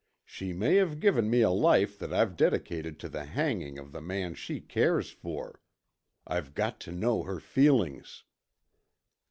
She 0.25 0.51
may 0.51 0.77
have 0.77 0.99
given 0.99 1.29
me 1.29 1.41
a 1.41 1.51
life 1.51 1.99
that 1.99 2.11
I've 2.11 2.35
dedicated 2.35 2.99
to 3.01 3.07
the 3.07 3.23
hanging 3.25 3.77
of 3.77 3.91
the 3.91 4.01
man 4.01 4.33
she 4.33 4.59
cares 4.59 5.11
for. 5.11 5.61
I've 6.25 6.55
got 6.55 6.79
to 6.79 6.91
know 6.91 7.21
her 7.21 7.39
feelings." 7.39 8.23